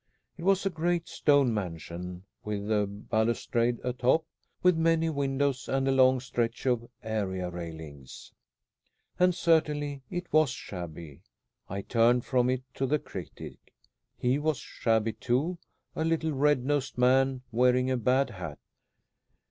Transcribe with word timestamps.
It 0.35 0.43
was 0.45 0.65
a 0.65 0.71
great 0.71 1.07
stone 1.07 1.53
mansion 1.53 2.25
with 2.43 2.71
a 2.71 2.87
balustrade 2.87 3.79
atop, 3.83 4.25
with 4.63 4.75
many 4.75 5.11
windows 5.11 5.69
and 5.69 5.87
a 5.87 5.91
long 5.91 6.19
stretch 6.19 6.65
of 6.65 6.89
area 7.03 7.51
railings. 7.51 8.31
And 9.19 9.35
certainly 9.35 10.01
it 10.09 10.33
was 10.33 10.49
shabby. 10.49 11.21
I 11.69 11.81
turned 11.83 12.25
from 12.25 12.49
it 12.49 12.63
to 12.77 12.87
the 12.87 12.97
critic. 12.97 13.75
He 14.17 14.39
was 14.39 14.57
shabby 14.57 15.13
too 15.13 15.59
a 15.95 16.03
little 16.03 16.31
red 16.33 16.65
nosed 16.65 16.97
man 16.97 17.43
wearing 17.51 17.91
a 17.91 17.95
bad 17.97 18.31
hat. 18.31 18.57